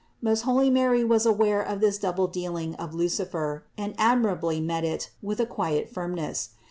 Most 0.19 0.41
holy 0.49 0.71
Mary 0.71 1.03
was 1.03 1.27
aware 1.27 1.61
of 1.61 1.79
this 1.79 1.99
double 1.99 2.25
dealing 2.25 2.73
of 2.77 2.95
Lucifer, 2.95 3.65
and 3.77 3.93
admirably 3.99 4.59
met 4.59 4.83
it 4.83 5.11
with 5.21 5.39
a 5.39 5.45
quiet 5.45 5.91
firmness. 5.91 6.49